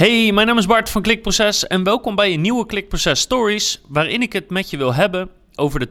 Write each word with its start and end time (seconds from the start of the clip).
Hey, 0.00 0.32
mijn 0.32 0.46
naam 0.46 0.58
is 0.58 0.66
Bart 0.66 0.90
van 0.90 1.02
Klikproces 1.02 1.66
en 1.66 1.84
welkom 1.84 2.14
bij 2.14 2.32
een 2.32 2.40
nieuwe 2.40 2.66
Klikproces 2.66 3.20
Stories, 3.20 3.80
waarin 3.88 4.22
ik 4.22 4.32
het 4.32 4.50
met 4.50 4.70
je 4.70 4.76
wil 4.76 4.94
hebben 4.94 5.30
over 5.54 5.80
de 5.80 5.88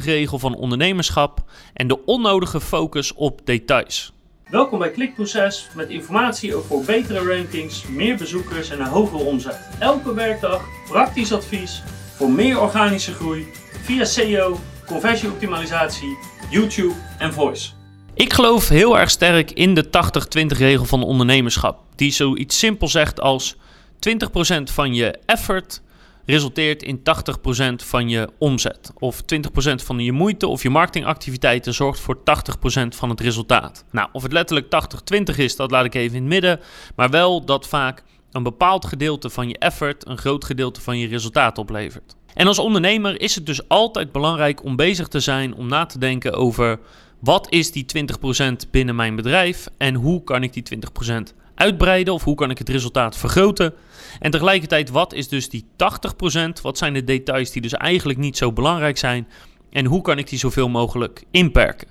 80-20 0.00 0.04
regel 0.04 0.38
van 0.38 0.54
ondernemerschap 0.54 1.44
en 1.72 1.88
de 1.88 2.04
onnodige 2.04 2.60
focus 2.60 3.14
op 3.14 3.40
details. 3.44 4.12
Welkom 4.50 4.78
bij 4.78 4.90
Klikproces 4.90 5.68
met 5.74 5.88
informatie 5.88 6.54
over 6.54 6.84
betere 6.84 7.36
rankings, 7.36 7.86
meer 7.88 8.16
bezoekers 8.16 8.70
en 8.70 8.80
een 8.80 8.86
hogere 8.86 9.24
omzet. 9.24 9.68
Elke 9.78 10.14
werkdag 10.14 10.64
praktisch 10.88 11.32
advies 11.32 11.82
voor 12.16 12.30
meer 12.30 12.60
organische 12.60 13.12
groei 13.12 13.46
via 13.82 14.04
SEO, 14.04 14.58
conversieoptimalisatie, 14.86 16.18
YouTube 16.50 16.94
en 17.18 17.32
voice. 17.32 17.83
Ik 18.16 18.32
geloof 18.32 18.68
heel 18.68 18.98
erg 18.98 19.10
sterk 19.10 19.50
in 19.50 19.74
de 19.74 19.84
80-20 19.84 20.46
regel 20.46 20.84
van 20.84 21.02
ondernemerschap. 21.02 21.78
Die 21.94 22.12
zoiets 22.12 22.58
simpel 22.58 22.88
zegt 22.88 23.20
als 23.20 23.56
20% 23.56 23.58
van 24.62 24.94
je 24.94 25.18
effort 25.26 25.82
resulteert 26.26 26.82
in 26.82 26.98
80% 26.98 27.02
van 27.76 28.08
je 28.08 28.28
omzet. 28.38 28.92
Of 28.98 29.22
20% 29.22 29.26
van 29.74 29.98
je 29.98 30.12
moeite 30.12 30.46
of 30.46 30.62
je 30.62 30.70
marketingactiviteiten 30.70 31.74
zorgt 31.74 32.00
voor 32.00 32.18
80% 32.18 32.20
van 32.88 33.10
het 33.10 33.20
resultaat. 33.20 33.84
Nou, 33.90 34.08
of 34.12 34.22
het 34.22 34.32
letterlijk 34.32 34.66
80-20 35.32 35.36
is, 35.36 35.56
dat 35.56 35.70
laat 35.70 35.84
ik 35.84 35.94
even 35.94 36.16
in 36.16 36.22
het 36.22 36.32
midden. 36.32 36.60
Maar 36.96 37.10
wel 37.10 37.44
dat 37.44 37.68
vaak 37.68 38.02
een 38.32 38.42
bepaald 38.42 38.86
gedeelte 38.86 39.30
van 39.30 39.48
je 39.48 39.58
effort 39.58 40.08
een 40.08 40.18
groot 40.18 40.44
gedeelte 40.44 40.80
van 40.80 40.98
je 40.98 41.06
resultaat 41.06 41.58
oplevert. 41.58 42.16
En 42.34 42.46
als 42.46 42.58
ondernemer 42.58 43.20
is 43.20 43.34
het 43.34 43.46
dus 43.46 43.68
altijd 43.68 44.12
belangrijk 44.12 44.64
om 44.64 44.76
bezig 44.76 45.08
te 45.08 45.20
zijn 45.20 45.54
om 45.54 45.68
na 45.68 45.86
te 45.86 45.98
denken 45.98 46.32
over 46.32 46.78
wat 47.24 47.46
is 47.50 47.72
die 47.72 47.86
20% 48.66 48.70
binnen 48.70 48.96
mijn 48.96 49.16
bedrijf 49.16 49.68
en 49.76 49.94
hoe 49.94 50.24
kan 50.24 50.42
ik 50.42 50.52
die 50.52 50.78
20% 51.08 51.34
uitbreiden 51.54 52.14
of 52.14 52.24
hoe 52.24 52.34
kan 52.34 52.50
ik 52.50 52.58
het 52.58 52.68
resultaat 52.68 53.16
vergroten. 53.16 53.74
En 54.20 54.30
tegelijkertijd, 54.30 54.90
wat 54.90 55.12
is 55.12 55.28
dus 55.28 55.48
die 55.48 55.66
80%? 55.66 56.60
Wat 56.62 56.78
zijn 56.78 56.92
de 56.92 57.04
details 57.04 57.50
die 57.50 57.62
dus 57.62 57.72
eigenlijk 57.72 58.18
niet 58.18 58.36
zo 58.36 58.52
belangrijk 58.52 58.98
zijn 58.98 59.28
en 59.70 59.84
hoe 59.84 60.02
kan 60.02 60.18
ik 60.18 60.28
die 60.28 60.38
zoveel 60.38 60.68
mogelijk 60.68 61.24
inperken? 61.30 61.88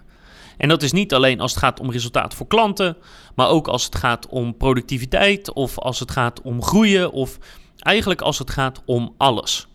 En 0.57 0.69
dat 0.69 0.83
is 0.83 0.91
niet 0.91 1.13
alleen 1.13 1.39
als 1.39 1.51
het 1.51 1.59
gaat 1.59 1.79
om 1.79 1.91
resultaat 1.91 2.33
voor 2.33 2.47
klanten, 2.47 2.97
maar 3.35 3.49
ook 3.49 3.67
als 3.67 3.85
het 3.85 3.95
gaat 3.95 4.27
om 4.27 4.57
productiviteit 4.57 5.53
of 5.53 5.79
als 5.79 5.99
het 5.99 6.11
gaat 6.11 6.41
om 6.41 6.63
groeien 6.63 7.11
of 7.11 7.37
eigenlijk 7.79 8.21
als 8.21 8.39
het 8.39 8.49
gaat 8.49 8.81
om 8.85 9.13
alles. 9.17 9.67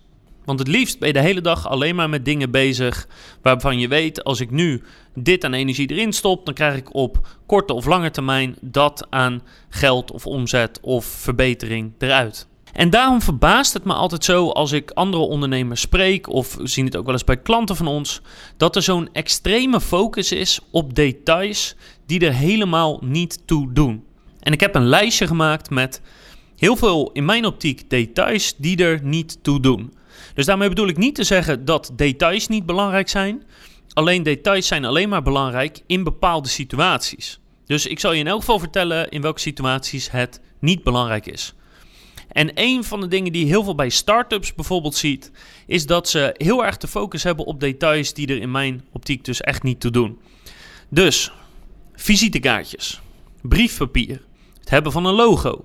Want 0.48 0.60
het 0.60 0.68
liefst 0.68 0.98
ben 0.98 1.08
je 1.08 1.14
de 1.14 1.20
hele 1.20 1.40
dag 1.40 1.68
alleen 1.68 1.94
maar 1.94 2.08
met 2.08 2.24
dingen 2.24 2.50
bezig 2.50 3.08
waarvan 3.42 3.78
je 3.78 3.88
weet, 3.88 4.24
als 4.24 4.40
ik 4.40 4.50
nu 4.50 4.82
dit 5.14 5.44
aan 5.44 5.52
energie 5.52 5.90
erin 5.90 6.12
stop, 6.12 6.44
dan 6.44 6.54
krijg 6.54 6.76
ik 6.76 6.94
op 6.94 7.26
korte 7.46 7.72
of 7.72 7.86
lange 7.86 8.10
termijn 8.10 8.56
dat 8.60 9.06
aan 9.10 9.42
geld 9.68 10.10
of 10.10 10.26
omzet 10.26 10.78
of 10.82 11.04
verbetering 11.04 11.92
eruit. 11.98 12.48
En 12.72 12.90
daarom 12.90 13.22
verbaast 13.22 13.72
het 13.72 13.84
me 13.84 13.92
altijd 13.92 14.24
zo 14.24 14.48
als 14.50 14.72
ik 14.72 14.90
andere 14.90 15.22
ondernemers 15.22 15.80
spreek, 15.80 16.28
of 16.28 16.54
we 16.54 16.66
zien 16.66 16.84
het 16.84 16.96
ook 16.96 17.04
wel 17.04 17.14
eens 17.14 17.24
bij 17.24 17.42
klanten 17.42 17.76
van 17.76 17.86
ons, 17.86 18.20
dat 18.56 18.76
er 18.76 18.82
zo'n 18.82 19.08
extreme 19.12 19.80
focus 19.80 20.32
is 20.32 20.60
op 20.70 20.94
details 20.94 21.76
die 22.06 22.20
er 22.20 22.34
helemaal 22.34 22.98
niet 23.02 23.42
toe 23.44 23.72
doen. 23.72 24.04
En 24.40 24.52
ik 24.52 24.60
heb 24.60 24.74
een 24.74 24.88
lijstje 24.88 25.26
gemaakt 25.26 25.70
met 25.70 26.00
heel 26.56 26.76
veel, 26.76 27.10
in 27.12 27.24
mijn 27.24 27.46
optiek, 27.46 27.90
details 27.90 28.54
die 28.56 28.84
er 28.84 29.00
niet 29.02 29.38
toe 29.42 29.60
doen. 29.60 29.96
Dus 30.38 30.46
daarmee 30.46 30.68
bedoel 30.68 30.88
ik 30.88 30.96
niet 30.96 31.14
te 31.14 31.24
zeggen 31.24 31.64
dat 31.64 31.92
details 31.96 32.48
niet 32.48 32.66
belangrijk 32.66 33.08
zijn. 33.08 33.42
Alleen 33.92 34.22
details 34.22 34.66
zijn 34.66 34.84
alleen 34.84 35.08
maar 35.08 35.22
belangrijk 35.22 35.80
in 35.86 36.04
bepaalde 36.04 36.48
situaties. 36.48 37.40
Dus 37.66 37.86
ik 37.86 38.00
zal 38.00 38.12
je 38.12 38.18
in 38.18 38.26
elk 38.26 38.40
geval 38.40 38.58
vertellen 38.58 39.08
in 39.08 39.20
welke 39.20 39.40
situaties 39.40 40.10
het 40.10 40.40
niet 40.60 40.82
belangrijk 40.82 41.26
is. 41.26 41.54
En 42.32 42.50
een 42.54 42.84
van 42.84 43.00
de 43.00 43.08
dingen 43.08 43.32
die 43.32 43.42
je 43.42 43.50
heel 43.50 43.64
veel 43.64 43.74
bij 43.74 43.88
startups 43.88 44.54
bijvoorbeeld 44.54 44.94
ziet, 44.94 45.30
is 45.66 45.86
dat 45.86 46.08
ze 46.08 46.34
heel 46.36 46.64
erg 46.64 46.76
de 46.76 46.88
focus 46.88 47.22
hebben 47.22 47.44
op 47.46 47.60
details 47.60 48.14
die 48.14 48.26
er 48.26 48.40
in 48.40 48.50
mijn 48.50 48.84
optiek 48.92 49.24
dus 49.24 49.40
echt 49.40 49.62
niet 49.62 49.80
toe 49.80 49.90
doen. 49.90 50.18
Dus 50.88 51.32
visitekaartjes, 51.94 53.00
briefpapier, 53.42 54.22
het 54.60 54.70
hebben 54.70 54.92
van 54.92 55.04
een 55.04 55.14
logo, 55.14 55.64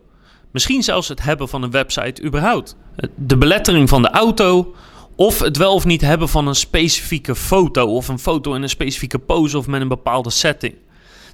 Misschien 0.53 0.83
zelfs 0.83 1.07
het 1.07 1.21
hebben 1.21 1.49
van 1.49 1.63
een 1.63 1.71
website 1.71 2.23
überhaupt. 2.23 2.75
De 3.15 3.37
belettering 3.37 3.89
van 3.89 4.01
de 4.01 4.09
auto. 4.09 4.75
Of 5.15 5.39
het 5.39 5.57
wel 5.57 5.73
of 5.73 5.85
niet 5.85 6.01
hebben 6.01 6.29
van 6.29 6.47
een 6.47 6.55
specifieke 6.55 7.35
foto. 7.35 7.95
Of 7.95 8.07
een 8.07 8.19
foto 8.19 8.53
in 8.53 8.61
een 8.61 8.69
specifieke 8.69 9.19
pose 9.19 9.57
of 9.57 9.67
met 9.67 9.81
een 9.81 9.87
bepaalde 9.87 10.29
setting. 10.29 10.75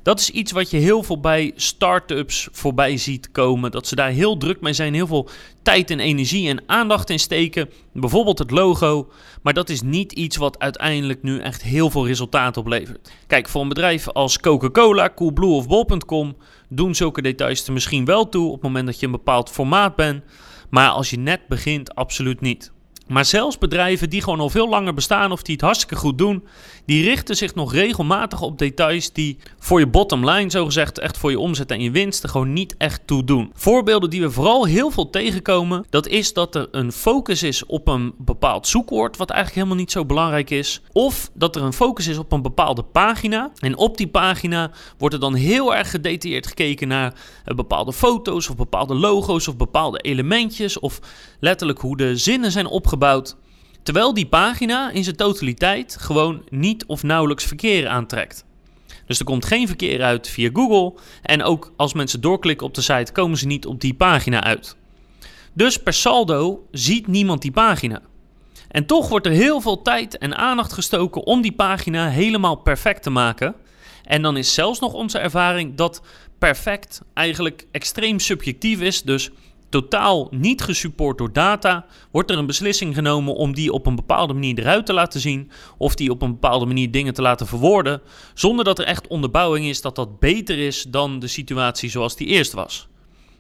Dat 0.04 0.20
is 0.20 0.30
iets 0.30 0.52
wat 0.52 0.70
je 0.70 0.78
heel 0.78 1.04
veel 1.04 1.20
bij 1.20 1.52
start-ups 1.56 2.48
voorbij 2.52 2.98
ziet 2.98 3.32
komen. 3.32 3.72
Dat 3.72 3.88
ze 3.88 3.96
daar 3.96 4.10
heel 4.10 4.38
druk 4.38 4.62
mee 4.62 4.74
zijn. 4.74 4.94
Heel 4.94 5.08
veel 5.08 5.30
tijd 5.62 5.92
en 5.92 6.00
energie 6.00 6.50
en 6.50 6.64
aandacht 6.66 7.10
in 7.10 7.20
steken. 7.20 7.70
Bijvoorbeeld 7.94 8.40
het 8.40 8.52
logo. 8.52 9.10
Maar 9.42 9.54
dat 9.54 9.70
is 9.70 9.82
niet 9.82 10.12
iets 10.12 10.38
wat 10.38 10.60
uiteindelijk 10.60 11.24
nu 11.24 11.40
echt 11.40 11.64
heel 11.64 11.90
veel 11.90 12.08
resultaat 12.08 12.58
oplevert. 12.58 13.12
Kijk, 13.28 13.50
voor 13.50 13.62
een 13.62 13.70
bedrijf 13.70 14.10
als 14.10 14.40
Coca-Cola, 14.40 15.10
Coolblue 15.16 15.50
of 15.50 15.68
Bol.com 15.68 16.36
doen 16.70 16.96
zulke 16.96 17.22
details 17.22 17.68
er 17.68 17.74
misschien 17.74 18.06
wel 18.06 18.30
toe 18.30 18.48
op 18.48 18.54
het 18.54 18.62
moment 18.62 18.86
dat 18.86 19.00
je 19.00 19.06
een 19.06 19.12
bepaald 19.12 19.50
formaat 19.50 19.96
bent. 19.96 20.24
Maar 20.70 20.90
als 20.90 21.10
je 21.10 21.18
net 21.18 21.48
begint, 21.48 21.96
absoluut 21.96 22.42
niet. 22.42 22.72
Maar 23.10 23.26
zelfs 23.26 23.58
bedrijven 23.58 24.10
die 24.10 24.22
gewoon 24.22 24.40
al 24.40 24.50
veel 24.50 24.70
langer 24.70 24.94
bestaan 24.94 25.32
of 25.32 25.42
die 25.42 25.54
het 25.54 25.64
hartstikke 25.64 25.96
goed 25.96 26.18
doen, 26.18 26.44
die 26.86 27.04
richten 27.04 27.36
zich 27.36 27.56
nog 27.56 27.74
regelmatig 27.74 28.42
op 28.42 28.58
details 28.58 29.14
die 29.14 29.38
voor 29.60 29.80
je 29.80 29.88
bottom 29.88 30.30
line, 30.30 30.50
zogezegd, 30.50 31.00
echt 31.00 31.18
voor 31.18 31.32
je 31.32 31.40
omzet 31.40 31.72
en 31.72 31.82
je 31.82 31.92
winst, 31.92 32.24
er 32.24 32.30
gewoon 32.30 32.54
niet 32.54 32.76
echt 32.78 33.02
toe 33.06 33.24
doen. 33.24 33.52
Voorbeelden 33.54 34.10
die 34.10 34.22
we 34.22 34.32
vooral 34.32 34.66
heel 34.66 34.92
veel 34.92 35.10
tegenkomen, 35.10 35.86
dat 35.90 36.08
is 36.08 36.34
dat 36.34 36.56
er 36.56 36.68
een 36.72 36.92
focus 36.92 37.44
is 37.44 37.66
op 37.66 37.88
een 37.88 38.14
bepaald 38.18 38.68
zoekwoord, 38.68 39.18
wat 39.18 39.30
eigenlijk 39.30 39.60
helemaal 39.62 39.84
niet 39.84 39.92
zo 39.92 40.06
belangrijk 40.06 40.50
is. 40.50 40.82
Of 40.92 41.30
dat 41.34 41.56
er 41.56 41.64
een 41.64 41.74
focus 41.74 42.08
is 42.08 42.18
op 42.18 42.32
een 42.32 42.42
bepaalde 42.42 42.84
pagina. 42.84 43.52
En 43.60 43.78
op 43.78 43.98
die 43.98 44.08
pagina 44.08 44.72
wordt 44.98 45.16
er 45.16 45.22
dan 45.22 45.34
heel 45.34 45.76
erg 45.76 45.90
gedetailleerd 45.90 46.48
gekeken 46.48 46.88
naar 46.88 47.14
eh, 47.46 47.56
bepaalde 47.56 47.94
foto's 47.94 48.50
of 48.50 48.56
bepaalde 48.56 48.96
logo's 48.96 49.48
of 49.48 49.58
bepaalde 49.58 50.00
elementjes 50.00 50.80
of 50.80 51.00
letterlijk 51.40 51.80
hoe 51.80 51.98
de 51.98 52.18
zinnen 52.18 52.52
zijn 52.52 52.68
opgebouwd. 52.68 52.98
Terwijl 53.84 54.14
die 54.14 54.28
pagina 54.28 54.92
in 54.92 55.04
zijn 55.04 55.16
totaliteit 55.16 55.98
gewoon 56.00 56.44
niet 56.50 56.86
of 56.86 57.04
nauwelijks 57.04 57.44
verkeer 57.44 57.88
aantrekt. 57.88 58.46
Dus 59.06 59.20
er 59.20 59.26
komt 59.26 59.46
geen 59.46 59.68
verkeer 59.68 60.02
uit 60.04 60.28
via 60.28 60.50
Google. 60.54 61.02
En 61.22 61.44
ook 61.44 61.74
als 61.76 61.94
mensen 61.94 62.22
doorklikken 62.22 62.68
op 62.68 62.74
de 62.74 62.82
site, 62.82 63.12
komen 63.12 63.38
ze 63.38 63.48
niet 63.48 63.66
op 63.66 63.82
die 63.82 63.94
pagina 63.94 64.44
uit. 64.44 64.76
Dus 65.54 65.78
per 65.78 65.94
saldo 65.94 66.68
ziet 66.72 67.08
niemand 67.08 67.42
die 67.42 67.52
pagina. 67.52 68.02
En 68.68 68.86
toch 68.86 69.10
wordt 69.10 69.26
er 69.26 69.32
heel 69.32 69.62
veel 69.62 69.82
tijd 69.82 70.18
en 70.18 70.38
aandacht 70.38 70.74
gestoken 70.74 71.26
om 71.26 71.42
die 71.42 71.52
pagina 71.52 72.10
helemaal 72.10 72.56
perfect 72.56 73.04
te 73.04 73.10
maken. 73.10 73.56
En 74.04 74.22
dan 74.22 74.38
is 74.38 74.54
zelfs 74.54 74.80
nog 74.80 74.94
onze 74.94 75.18
ervaring 75.18 75.76
dat 75.76 76.02
perfect 76.40 77.02
eigenlijk 77.14 77.66
extreem 77.72 78.20
subjectief 78.20 78.82
is. 78.82 79.02
Dus 79.02 79.30
totaal 79.70 80.28
niet 80.32 80.62
gesupport 80.62 81.18
door 81.18 81.34
data, 81.34 81.86
wordt 82.12 82.32
er 82.32 82.38
een 82.38 82.46
beslissing 82.46 82.96
genomen 82.96 83.36
om 83.36 83.54
die 83.54 83.72
op 83.72 83.86
een 83.86 83.96
bepaalde 83.96 84.34
manier 84.34 84.60
eruit 84.60 84.86
te 84.86 84.94
laten 84.94 85.20
zien 85.20 85.52
of 85.78 85.96
die 85.96 86.12
op 86.12 86.22
een 86.22 86.32
bepaalde 86.32 86.66
manier 86.66 86.92
dingen 86.92 87.14
te 87.14 87.22
laten 87.22 87.48
verwoorden, 87.48 88.02
zonder 88.34 88.66
dat 88.66 88.80
er 88.80 88.86
echt 88.86 89.08
onderbouwing 89.08 89.66
is 89.66 89.82
dat 89.82 89.96
dat 89.96 90.20
beter 90.20 90.58
is 90.58 90.84
dan 90.84 91.20
de 91.20 91.28
situatie 91.28 91.90
zoals 91.90 92.16
die 92.16 92.28
eerst 92.28 92.54
was. 92.54 92.88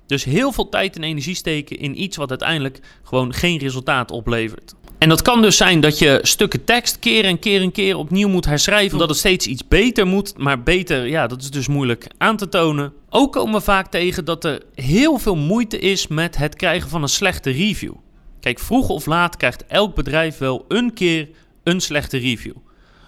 Dus 0.09 0.23
heel 0.23 0.51
veel 0.51 0.69
tijd 0.69 0.95
en 0.95 1.03
energie 1.03 1.35
steken 1.35 1.77
in 1.77 2.01
iets 2.01 2.17
wat 2.17 2.29
uiteindelijk 2.29 2.79
gewoon 3.03 3.33
geen 3.33 3.57
resultaat 3.57 4.11
oplevert. 4.11 4.73
En 4.97 5.09
dat 5.09 5.21
kan 5.21 5.41
dus 5.41 5.57
zijn 5.57 5.79
dat 5.79 5.99
je 5.99 6.19
stukken 6.21 6.63
tekst 6.63 6.99
keer 6.99 7.25
en 7.25 7.39
keer 7.39 7.61
en 7.61 7.71
keer 7.71 7.97
opnieuw 7.97 8.27
moet 8.27 8.45
herschrijven. 8.45 8.93
Omdat 8.93 9.09
het 9.09 9.17
steeds 9.17 9.47
iets 9.47 9.67
beter 9.67 10.07
moet. 10.07 10.37
Maar 10.37 10.63
beter, 10.63 11.07
ja, 11.07 11.27
dat 11.27 11.41
is 11.41 11.51
dus 11.51 11.67
moeilijk 11.67 12.07
aan 12.17 12.37
te 12.37 12.49
tonen. 12.49 12.93
Ook 13.09 13.31
komen 13.33 13.53
we 13.53 13.61
vaak 13.61 13.91
tegen 13.91 14.25
dat 14.25 14.43
er 14.43 14.61
heel 14.75 15.17
veel 15.17 15.35
moeite 15.35 15.79
is 15.79 16.07
met 16.07 16.37
het 16.37 16.55
krijgen 16.55 16.89
van 16.89 17.01
een 17.01 17.09
slechte 17.09 17.49
review. 17.49 17.93
Kijk, 18.39 18.59
vroeg 18.59 18.89
of 18.89 19.05
laat 19.05 19.37
krijgt 19.37 19.65
elk 19.65 19.95
bedrijf 19.95 20.37
wel 20.37 20.65
een 20.67 20.93
keer 20.93 21.29
een 21.63 21.79
slechte 21.79 22.17
review. 22.17 22.55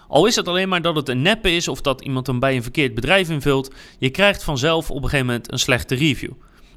Al 0.08 0.26
is 0.26 0.36
het 0.36 0.48
alleen 0.48 0.68
maar 0.68 0.82
dat 0.82 0.96
het 0.96 1.08
een 1.08 1.22
neppe 1.22 1.54
is 1.54 1.68
of 1.68 1.80
dat 1.80 2.00
iemand 2.00 2.26
hem 2.26 2.38
bij 2.38 2.56
een 2.56 2.62
verkeerd 2.62 2.94
bedrijf 2.94 3.28
invult, 3.30 3.74
je 3.98 4.10
krijgt 4.10 4.44
vanzelf 4.44 4.90
op 4.90 4.96
een 4.96 5.02
gegeven 5.02 5.26
moment 5.26 5.52
een 5.52 5.58
slechte 5.58 5.94
review. 5.94 6.32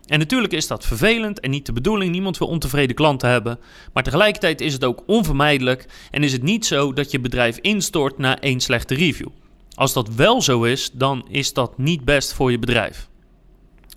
En 0.05 0.19
natuurlijk 0.19 0.53
is 0.53 0.67
dat 0.67 0.85
vervelend 0.85 1.39
en 1.39 1.49
niet 1.49 1.65
de 1.65 1.73
bedoeling. 1.73 2.11
Niemand 2.11 2.37
wil 2.37 2.47
ontevreden 2.47 2.95
klanten 2.95 3.29
hebben. 3.29 3.59
Maar 3.93 4.03
tegelijkertijd 4.03 4.61
is 4.61 4.73
het 4.73 4.83
ook 4.83 5.03
onvermijdelijk 5.05 5.85
en 6.11 6.23
is 6.23 6.31
het 6.31 6.43
niet 6.43 6.65
zo 6.65 6.93
dat 6.93 7.11
je 7.11 7.19
bedrijf 7.19 7.57
instort 7.57 8.17
na 8.17 8.39
één 8.39 8.59
slechte 8.59 8.95
review. 8.95 9.27
Als 9.75 9.93
dat 9.93 10.09
wel 10.15 10.41
zo 10.41 10.63
is, 10.63 10.91
dan 10.91 11.27
is 11.29 11.53
dat 11.53 11.77
niet 11.77 12.05
best 12.05 12.33
voor 12.33 12.51
je 12.51 12.59
bedrijf. 12.59 13.07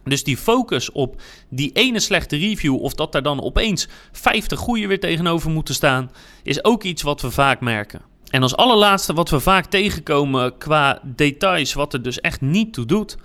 Dus 0.05 0.25
die 0.25 0.37
focus 0.37 0.93
op 0.93 1.22
die 1.49 1.72
ene 1.72 2.00
slechte 2.00 2.37
review, 2.37 2.82
of 2.82 2.94
dat 2.94 3.12
daar 3.12 3.22
dan 3.22 3.43
opeens 3.43 3.88
50 4.12 4.58
goede 4.58 4.87
weer 4.87 5.00
tegenover 5.00 5.50
moeten 5.50 5.75
staan, 5.75 6.11
is 6.43 6.64
ook 6.64 6.82
iets 6.82 7.02
wat 7.02 7.20
we 7.20 7.31
vaak 7.31 7.61
merken. 7.61 8.00
En 8.31 8.43
als 8.43 8.56
allerlaatste 8.56 9.12
wat 9.12 9.31
we 9.31 9.40
vaak 9.40 9.66
tegenkomen 9.66 10.58
qua 10.58 11.00
details, 11.04 11.72
wat 11.72 11.93
er 11.93 12.02
dus 12.02 12.20
echt 12.20 12.40
niet 12.40 12.72
toe 12.72 12.87
doet, 12.87 13.16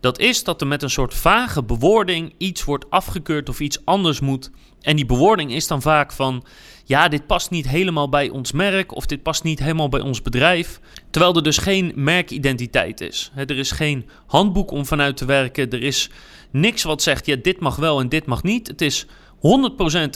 Dat 0.00 0.18
is 0.18 0.44
dat 0.44 0.60
er 0.60 0.66
met 0.66 0.82
een 0.82 0.90
soort 0.90 1.14
vage 1.14 1.62
bewoording 1.62 2.34
iets 2.38 2.64
wordt 2.64 2.90
afgekeurd 2.90 3.48
of 3.48 3.60
iets 3.60 3.84
anders 3.84 4.20
moet. 4.20 4.50
En 4.80 4.96
die 4.96 5.06
bewoording 5.06 5.52
is 5.52 5.66
dan 5.66 5.82
vaak 5.82 6.12
van: 6.12 6.44
ja, 6.84 7.08
dit 7.08 7.26
past 7.26 7.50
niet 7.50 7.68
helemaal 7.68 8.08
bij 8.08 8.28
ons 8.28 8.52
merk 8.52 8.94
of 8.94 9.06
dit 9.06 9.22
past 9.22 9.42
niet 9.42 9.58
helemaal 9.58 9.88
bij 9.88 10.00
ons 10.00 10.22
bedrijf. 10.22 10.80
Terwijl 11.10 11.36
er 11.36 11.42
dus 11.42 11.58
geen 11.58 11.92
merkidentiteit 11.94 13.00
is. 13.00 13.30
Er 13.34 13.58
is 13.58 13.70
geen 13.70 14.08
handboek 14.26 14.70
om 14.70 14.86
vanuit 14.86 15.16
te 15.16 15.24
werken. 15.24 15.70
Er 15.70 15.82
is 15.82 16.10
niks 16.50 16.82
wat 16.82 17.02
zegt: 17.02 17.26
ja, 17.26 17.36
dit 17.42 17.60
mag 17.60 17.76
wel 17.76 18.00
en 18.00 18.08
dit 18.08 18.26
mag 18.26 18.42
niet. 18.42 18.68
Het 18.68 18.80
is 18.80 19.06
100% 19.06 19.08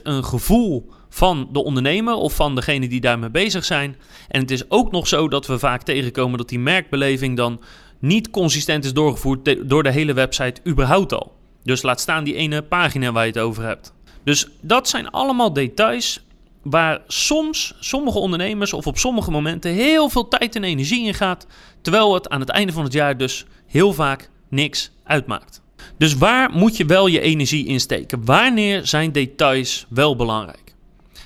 een 0.02 0.24
gevoel 0.24 0.88
van 1.08 1.48
de 1.52 1.64
ondernemer 1.64 2.14
of 2.14 2.34
van 2.34 2.54
degene 2.54 2.88
die 2.88 3.00
daarmee 3.00 3.30
bezig 3.30 3.64
zijn. 3.64 3.96
En 4.28 4.40
het 4.40 4.50
is 4.50 4.70
ook 4.70 4.90
nog 4.90 5.08
zo 5.08 5.28
dat 5.28 5.46
we 5.46 5.58
vaak 5.58 5.82
tegenkomen 5.82 6.38
dat 6.38 6.48
die 6.48 6.58
merkbeleving 6.58 7.36
dan 7.36 7.60
niet 7.98 8.30
consistent 8.30 8.84
is 8.84 8.92
doorgevoerd 8.92 9.68
door 9.68 9.82
de 9.82 9.90
hele 9.90 10.12
website 10.12 10.60
überhaupt 10.66 11.12
al. 11.12 11.32
Dus 11.62 11.82
laat 11.82 12.00
staan 12.00 12.24
die 12.24 12.34
ene 12.34 12.62
pagina 12.62 13.12
waar 13.12 13.26
je 13.26 13.32
het 13.32 13.40
over 13.40 13.64
hebt. 13.64 13.92
Dus 14.24 14.48
dat 14.60 14.88
zijn 14.88 15.10
allemaal 15.10 15.52
details 15.52 16.24
waar 16.62 17.00
soms 17.06 17.74
sommige 17.80 18.18
ondernemers 18.18 18.72
of 18.72 18.86
op 18.86 18.98
sommige 18.98 19.30
momenten 19.30 19.70
heel 19.70 20.08
veel 20.08 20.28
tijd 20.28 20.56
en 20.56 20.64
energie 20.64 21.06
in 21.06 21.14
gaat, 21.14 21.46
terwijl 21.80 22.14
het 22.14 22.28
aan 22.28 22.40
het 22.40 22.48
einde 22.48 22.72
van 22.72 22.84
het 22.84 22.92
jaar 22.92 23.16
dus 23.16 23.44
heel 23.66 23.92
vaak 23.92 24.30
niks 24.48 24.90
uitmaakt. 25.04 25.62
Dus 25.98 26.14
waar 26.14 26.50
moet 26.50 26.76
je 26.76 26.84
wel 26.84 27.06
je 27.06 27.20
energie 27.20 27.66
in 27.66 27.80
steken? 27.80 28.24
Wanneer 28.24 28.86
zijn 28.86 29.12
details 29.12 29.86
wel 29.88 30.16
belangrijk? 30.16 30.63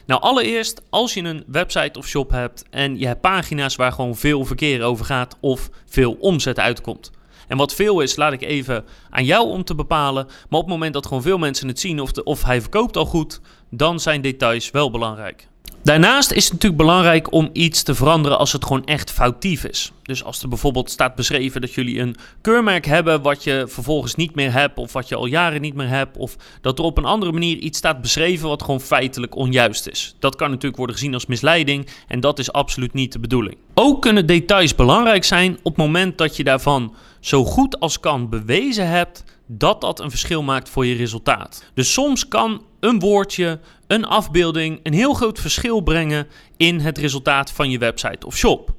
Nou, 0.08 0.20
allereerst, 0.20 0.82
als 0.90 1.14
je 1.14 1.22
een 1.22 1.44
website 1.46 1.98
of 1.98 2.06
shop 2.06 2.30
hebt 2.30 2.64
en 2.70 2.98
je 2.98 3.06
hebt 3.06 3.20
pagina's 3.20 3.76
waar 3.76 3.92
gewoon 3.92 4.16
veel 4.16 4.44
verkeer 4.44 4.82
over 4.82 5.04
gaat 5.04 5.36
of 5.40 5.70
veel 5.86 6.16
omzet 6.20 6.58
uitkomt. 6.58 7.10
En 7.48 7.56
wat 7.56 7.74
veel 7.74 8.00
is, 8.00 8.16
laat 8.16 8.32
ik 8.32 8.42
even 8.42 8.84
aan 9.10 9.24
jou 9.24 9.48
om 9.48 9.64
te 9.64 9.74
bepalen. 9.74 10.24
Maar 10.24 10.60
op 10.60 10.64
het 10.64 10.74
moment 10.74 10.92
dat 10.92 11.06
gewoon 11.06 11.22
veel 11.22 11.38
mensen 11.38 11.68
het 11.68 11.80
zien 11.80 12.00
of, 12.00 12.12
of 12.12 12.44
hij 12.44 12.60
verkoopt 12.60 12.96
al 12.96 13.04
goed, 13.04 13.40
dan 13.70 14.00
zijn 14.00 14.20
details 14.20 14.70
wel 14.70 14.90
belangrijk. 14.90 15.48
Daarnaast 15.82 16.30
is 16.30 16.44
het 16.44 16.52
natuurlijk 16.52 16.82
belangrijk 16.82 17.32
om 17.32 17.50
iets 17.52 17.82
te 17.82 17.94
veranderen 17.94 18.38
als 18.38 18.52
het 18.52 18.64
gewoon 18.64 18.84
echt 18.84 19.10
foutief 19.10 19.64
is. 19.64 19.92
Dus 20.02 20.24
als 20.24 20.42
er 20.42 20.48
bijvoorbeeld 20.48 20.90
staat 20.90 21.14
beschreven 21.14 21.60
dat 21.60 21.74
jullie 21.74 22.00
een 22.00 22.16
keurmerk 22.40 22.86
hebben 22.86 23.22
wat 23.22 23.44
je 23.44 23.64
vervolgens 23.68 24.14
niet 24.14 24.34
meer 24.34 24.52
hebt 24.52 24.78
of 24.78 24.92
wat 24.92 25.08
je 25.08 25.14
al 25.14 25.26
jaren 25.26 25.60
niet 25.60 25.74
meer 25.74 25.88
hebt 25.88 26.16
of 26.16 26.36
dat 26.60 26.78
er 26.78 26.84
op 26.84 26.98
een 26.98 27.04
andere 27.04 27.32
manier 27.32 27.56
iets 27.56 27.78
staat 27.78 28.00
beschreven 28.00 28.48
wat 28.48 28.62
gewoon 28.62 28.80
feitelijk 28.80 29.36
onjuist 29.36 29.86
is. 29.86 30.14
Dat 30.18 30.36
kan 30.36 30.48
natuurlijk 30.48 30.76
worden 30.76 30.96
gezien 30.96 31.14
als 31.14 31.26
misleiding 31.26 31.88
en 32.08 32.20
dat 32.20 32.38
is 32.38 32.52
absoluut 32.52 32.92
niet 32.92 33.12
de 33.12 33.18
bedoeling. 33.18 33.56
Ook 33.74 34.02
kunnen 34.02 34.26
details 34.26 34.74
belangrijk 34.74 35.24
zijn 35.24 35.58
op 35.62 35.76
het 35.76 35.86
moment 35.86 36.18
dat 36.18 36.36
je 36.36 36.44
daarvan 36.44 36.94
zo 37.20 37.44
goed 37.44 37.80
als 37.80 38.00
kan 38.00 38.28
bewezen 38.28 38.88
hebt 38.88 39.24
dat 39.50 39.80
dat 39.80 40.00
een 40.00 40.10
verschil 40.10 40.42
maakt 40.42 40.68
voor 40.68 40.86
je 40.86 40.94
resultaat. 40.94 41.64
Dus 41.74 41.92
soms 41.92 42.28
kan 42.28 42.62
een 42.80 42.98
woordje, 42.98 43.60
een 43.86 44.04
afbeelding 44.04 44.80
een 44.82 44.92
heel 44.92 45.14
groot 45.14 45.40
verschil 45.40 45.80
brengen 45.80 46.26
in 46.56 46.80
het 46.80 46.98
resultaat 46.98 47.52
van 47.52 47.70
je 47.70 47.78
website 47.78 48.26
of 48.26 48.36
shop. 48.36 48.76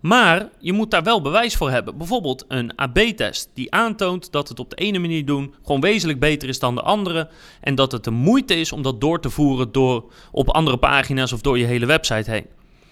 Maar 0.00 0.48
je 0.58 0.72
moet 0.72 0.90
daar 0.90 1.02
wel 1.02 1.22
bewijs 1.22 1.56
voor 1.56 1.70
hebben. 1.70 1.98
Bijvoorbeeld 1.98 2.44
een 2.48 2.72
AB-test 2.76 3.50
die 3.54 3.72
aantoont 3.72 4.32
dat 4.32 4.48
het 4.48 4.58
op 4.58 4.70
de 4.70 4.76
ene 4.76 4.98
manier 4.98 5.24
doen 5.24 5.54
gewoon 5.62 5.80
wezenlijk 5.80 6.20
beter 6.20 6.48
is 6.48 6.58
dan 6.58 6.74
de 6.74 6.82
andere. 6.82 7.28
En 7.60 7.74
dat 7.74 7.92
het 7.92 8.04
de 8.04 8.10
moeite 8.10 8.54
is 8.54 8.72
om 8.72 8.82
dat 8.82 9.00
door 9.00 9.20
te 9.20 9.30
voeren 9.30 9.72
door 9.72 10.12
op 10.32 10.50
andere 10.50 10.76
pagina's 10.76 11.32
of 11.32 11.40
door 11.40 11.58
je 11.58 11.64
hele 11.64 11.86
website 11.86 12.30
heen. 12.30 12.46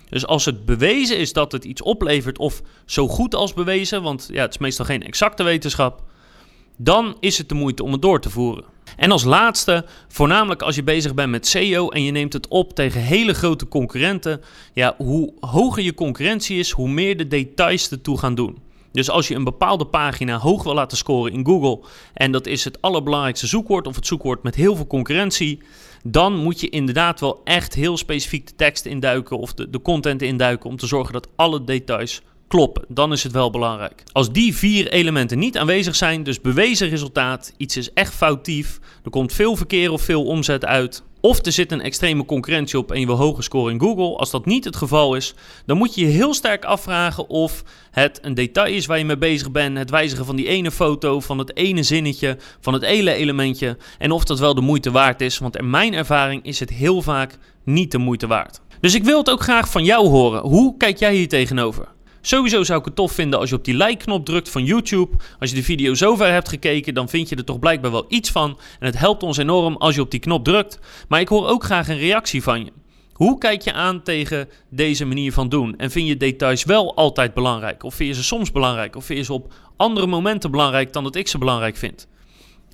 Dus 0.09 0.27
als 0.27 0.45
het 0.45 0.65
bewezen 0.65 1.19
is 1.19 1.33
dat 1.33 1.53
het 1.53 1.65
iets 1.65 1.83
oplevert 1.83 2.39
of 2.39 2.63
zo 2.85 3.09
goed 3.09 3.35
als 3.35 3.55
bewezen, 3.55 4.03
want 4.03 4.29
ja, 4.33 4.43
het 4.43 4.55
is 4.55 4.59
meestal 4.59 4.85
geen 4.85 5.03
exacte 5.03 5.43
wetenschap, 5.43 6.03
dan 6.77 7.17
is 7.21 7.39
het 7.39 7.49
de 7.49 7.55
moeite 7.55 7.83
om 7.83 7.93
het 7.93 8.03
door 8.03 8.21
te 8.21 8.31
voeren. 8.31 8.65
En 8.97 9.11
als 9.11 9.25
laatste, 9.25 9.85
voornamelijk 10.09 10.63
als 10.63 10.75
je 10.75 10.83
bezig 10.83 11.15
bent 11.15 11.31
met 11.31 11.47
SEO 11.47 11.89
en 11.89 12.03
je 12.03 12.11
neemt 12.11 12.33
het 12.33 12.49
op 12.49 12.75
tegen 12.75 13.01
hele 13.01 13.35
grote 13.35 13.69
concurrenten, 13.69 14.41
ja, 14.73 14.95
hoe 14.99 15.33
hoger 15.41 15.83
je 15.83 15.95
concurrentie 15.95 16.59
is, 16.59 16.71
hoe 16.71 16.89
meer 16.89 17.17
de 17.17 17.29
details 17.29 17.91
ertoe 17.91 18.19
gaan 18.19 18.35
doen. 18.35 18.59
Dus 18.93 19.11
als 19.11 19.29
je 19.29 19.35
een 19.35 19.45
bepaalde 19.45 19.87
pagina 19.87 20.39
hoog 20.39 20.63
wil 20.63 20.75
laten 20.75 20.97
scoren 20.97 21.33
in 21.33 21.47
Google 21.47 21.89
en 22.13 22.33
dat 22.33 22.47
is 22.47 22.65
het 22.65 22.81
allerbelangrijkste 22.83 23.47
zoekwoord 23.47 23.87
of 23.87 23.97
het 23.97 24.07
zoekwoord 24.07 24.43
met 24.43 24.55
heel 24.55 24.77
veel 24.77 24.87
concurrentie, 24.87 25.63
dan 26.05 26.37
moet 26.37 26.61
je 26.61 26.69
inderdaad 26.69 27.21
wel 27.21 27.41
echt 27.45 27.75
heel 27.75 27.97
specifiek 27.97 28.47
de 28.47 28.55
tekst 28.55 28.87
induiken 28.87 29.39
of 29.39 29.55
de, 29.55 29.71
de 29.71 29.83
content 29.83 30.23
induiken 30.23 30.71
om 30.71 30.77
te 30.77 30.87
zorgen 30.87 31.13
dat 31.13 31.29
alle 31.37 31.65
details 31.65 32.23
kloppen. 32.55 32.85
Dan 32.89 33.13
is 33.13 33.23
het 33.23 33.33
wel 33.33 33.51
belangrijk. 33.51 34.05
Als 34.13 34.33
die 34.33 34.57
vier 34.57 34.89
elementen 34.89 35.39
niet 35.39 35.59
aanwezig 35.59 35.97
zijn, 35.97 36.23
dus 36.23 36.41
bewezen 36.41 36.89
resultaat, 36.89 37.53
iets 37.57 37.77
is 37.77 37.93
echt 37.93 38.15
foutief, 38.15 38.79
er 39.05 39.11
komt 39.11 39.33
veel 39.33 39.57
verkeer 39.57 39.91
of 39.91 40.03
veel 40.03 40.25
omzet 40.25 40.65
uit, 40.65 41.03
of 41.21 41.47
er 41.47 41.53
zit 41.53 41.73
een 41.73 41.81
extreme 41.81 42.25
concurrentie 42.25 42.79
op 42.79 42.93
en 42.93 43.01
je 43.01 43.07
wil 43.07 43.17
hoge 43.17 43.43
score 43.43 43.71
in 43.71 43.81
Google. 43.81 44.17
Als 44.17 44.31
dat 44.31 44.47
niet 44.47 44.65
het 44.65 44.77
geval 44.77 45.15
is, 45.15 45.35
dan 45.67 45.77
moet 45.77 45.95
je 45.95 46.01
je 46.01 46.07
heel 46.07 46.35
sterk 46.35 46.65
afvragen 46.65 47.29
of 47.29 47.65
het 47.91 48.19
een 48.23 48.35
detail 48.35 48.75
is 48.75 48.87
waar 48.87 48.99
je 48.99 49.05
mee 49.05 49.19
bezig 49.19 49.51
bent. 49.51 49.79
Het 49.79 49.91
wijzigen 49.91 50.25
van 50.25 50.37
die 50.37 50.49
ene 50.49 50.71
foto, 50.71 51.21
van 51.21 51.39
het 51.39 51.57
ene 51.57 51.83
zinnetje, 51.83 52.37
van 52.61 52.73
het 52.73 52.83
ene 52.83 53.15
elementje. 53.15 53.77
En 53.99 54.11
of 54.11 54.25
dat 54.25 54.39
wel 54.39 54.55
de 54.55 54.61
moeite 54.61 54.91
waard 54.91 55.21
is. 55.21 55.39
Want 55.39 55.57
in 55.57 55.71
mijn 55.71 55.95
ervaring 55.95 56.45
is 56.45 56.61
het 56.61 56.71
heel 56.71 57.03
vaak 57.03 57.39
niet 57.65 57.91
de 57.91 57.99
moeite 57.99 58.27
waard. 58.27 58.61
Dus 58.81 58.95
ik 58.95 59.05
wil 59.05 59.19
het 59.19 59.31
ook 59.31 59.43
graag 59.43 59.69
van 59.69 59.85
jou 59.85 60.09
horen. 60.09 60.41
Hoe 60.41 60.77
kijk 60.77 60.99
jij 60.99 61.15
hier 61.15 61.29
tegenover? 61.29 61.93
Sowieso 62.27 62.63
zou 62.63 62.79
ik 62.79 62.85
het 62.85 62.97
tof 62.97 63.13
vinden 63.13 63.39
als 63.39 63.49
je 63.49 63.57
op 63.57 63.65
die 63.65 63.77
like-knop 63.77 64.25
drukt 64.25 64.51
van 64.51 64.65
YouTube. 64.65 65.17
Als 65.39 65.51
je 65.51 65.57
de 65.57 65.63
video 65.63 65.95
zover 65.95 66.33
hebt 66.33 66.49
gekeken, 66.49 66.95
dan 66.95 67.09
vind 67.09 67.29
je 67.29 67.37
er 67.37 67.45
toch 67.45 67.59
blijkbaar 67.59 67.91
wel 67.91 68.05
iets 68.09 68.31
van. 68.31 68.59
En 68.81 68.87
het 68.87 68.99
helpt 68.99 69.23
ons 69.23 69.37
enorm 69.37 69.77
als 69.77 69.95
je 69.95 70.01
op 70.01 70.11
die 70.11 70.21
knop 70.21 70.45
drukt. 70.45 70.79
Maar 71.09 71.21
ik 71.21 71.29
hoor 71.29 71.49
ook 71.49 71.65
graag 71.65 71.89
een 71.89 71.99
reactie 71.99 72.43
van 72.43 72.65
je. 72.65 72.73
Hoe 73.13 73.39
kijk 73.39 73.63
je 73.63 73.73
aan 73.73 74.03
tegen 74.03 74.49
deze 74.71 75.05
manier 75.05 75.33
van 75.33 75.49
doen? 75.49 75.77
En 75.77 75.91
vind 75.91 76.09
je 76.09 76.17
details 76.17 76.65
wel 76.65 76.97
altijd 76.97 77.35
belangrijk? 77.35 77.83
Of 77.83 77.95
vind 77.95 78.09
je 78.09 78.15
ze 78.15 78.25
soms 78.25 78.53
belangrijk? 78.53 78.97
Of 78.97 79.05
vind 79.05 79.19
je 79.19 79.25
ze 79.25 79.33
op 79.33 79.53
andere 79.77 80.07
momenten 80.07 80.51
belangrijk 80.51 80.93
dan 80.93 81.05
dat 81.05 81.17
ik 81.17 81.29
ze 81.29 81.39
belangrijk 81.39 81.77
vind? 81.77 82.07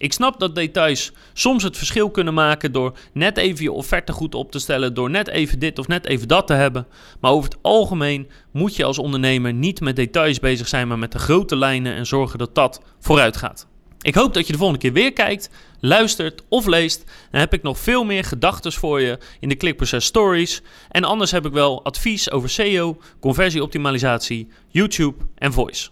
Ik 0.01 0.13
snap 0.13 0.41
dat 0.41 0.55
details 0.55 1.13
soms 1.33 1.63
het 1.63 1.77
verschil 1.77 2.11
kunnen 2.11 2.35
maken 2.35 2.73
door 2.73 2.99
net 3.13 3.37
even 3.37 3.63
je 3.63 3.73
offerte 3.73 4.13
goed 4.13 4.35
op 4.35 4.53
te 4.53 4.59
stellen, 4.59 4.95
door 4.95 5.11
net 5.11 5.29
even 5.29 5.59
dit 5.59 5.79
of 5.79 5.89
net 5.89 6.07
even 6.07 6.29
dat 6.29 6.47
te 6.47 6.53
hebben. 6.53 6.87
Maar 7.21 7.31
over 7.31 7.51
het 7.51 7.59
algemeen 7.63 8.29
moet 8.53 8.77
je 8.77 8.85
als 8.85 8.99
ondernemer 8.99 9.53
niet 9.53 9.81
met 9.81 9.97
details 9.97 10.39
bezig 10.39 10.69
zijn, 10.69 10.89
maar 10.89 10.99
met 10.99 11.13
de 11.13 11.19
grote 11.19 11.57
lijnen 11.57 11.95
en 11.95 12.07
zorgen 12.07 12.39
dat 12.39 12.55
dat 12.55 12.81
vooruit 12.99 13.37
gaat. 13.37 13.67
Ik 14.01 14.15
hoop 14.15 14.35
dat 14.35 14.47
je 14.47 14.53
de 14.53 14.59
volgende 14.59 14.83
keer 14.83 14.93
weer 14.93 15.13
kijkt, 15.13 15.51
luistert 15.81 16.43
of 16.49 16.67
leest. 16.67 17.05
Dan 17.31 17.41
heb 17.41 17.55
ik 17.55 17.63
nog 17.63 17.79
veel 17.79 18.05
meer 18.05 18.25
gedachten 18.25 18.73
voor 18.73 19.01
je 19.01 19.19
in 19.41 19.49
de 19.49 19.55
klikproces 19.55 20.05
stories. 20.05 20.63
En 20.89 21.05
anders 21.05 21.31
heb 21.31 21.47
ik 21.47 21.53
wel 21.53 21.85
advies 21.85 22.31
over 22.31 22.51
SEO, 22.51 23.01
conversieoptimalisatie, 23.19 24.49
YouTube 24.69 25.25
en 25.35 25.53
voice. 25.53 25.89